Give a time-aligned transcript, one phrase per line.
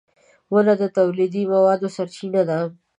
[0.51, 2.59] •ونه د تولیدي موادو سرچینه ده.